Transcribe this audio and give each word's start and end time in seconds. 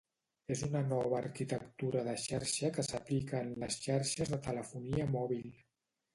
És 0.53 0.61
una 0.67 0.79
nova 0.93 1.17
arquitectura 1.17 2.01
de 2.07 2.15
xarxa 2.23 2.73
que 2.79 2.87
s'aplica 2.89 3.43
en 3.47 3.53
les 3.67 3.79
xarxes 3.85 4.35
de 4.35 4.43
telefonia 4.51 5.09
mòbil. 5.19 5.49